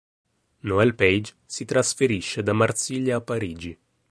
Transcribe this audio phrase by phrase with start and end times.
[0.61, 3.77] Noelle Page si trasferisce da Marsiglia a Parigi.